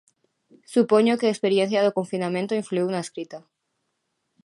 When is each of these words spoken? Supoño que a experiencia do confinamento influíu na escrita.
Supoño 0.73 1.17
que 1.19 1.27
a 1.27 1.33
experiencia 1.35 1.83
do 1.85 1.95
confinamento 1.99 2.57
influíu 2.61 2.87
na 2.91 3.03
escrita. 3.05 3.39